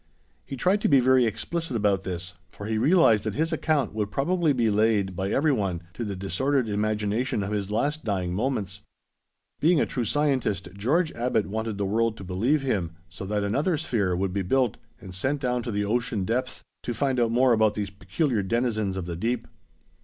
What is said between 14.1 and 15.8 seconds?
would be built and sent down to